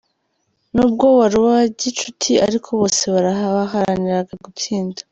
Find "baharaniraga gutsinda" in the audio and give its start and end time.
3.15-5.01